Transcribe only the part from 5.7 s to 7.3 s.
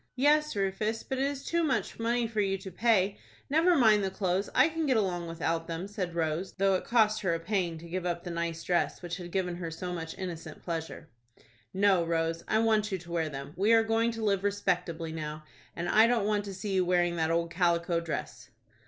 said Rose, though it cost